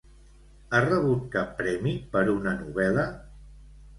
[0.71, 3.07] Ha rebut cap premi per una novel·la?